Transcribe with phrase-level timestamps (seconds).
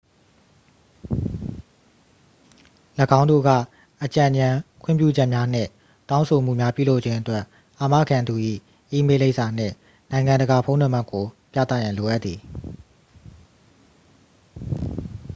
[3.19, 3.49] ၎င်းတို့က
[4.03, 5.69] အကြံဉာဏ်/ခွင့်ပြုချက်များနှင့်
[6.09, 7.43] တောင်းဆိုမှုများ ပြုလုပ်ခြင်းအတွက်
[7.79, 8.35] အာမခံသူ၏
[8.91, 9.73] အီးမေးလ်လိပ်စာနှင့်
[10.11, 12.39] နိုင်ငံတကာ ဖုန်းနံပါတ်ကို ပြသရန် လိုအပ်သည်။